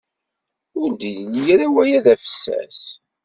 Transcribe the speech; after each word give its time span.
Ur 0.81 0.89
d-yelli 0.99 1.41
ara 1.53 1.73
waya 1.73 1.99
d 2.05 2.07
afessas. 2.13 2.81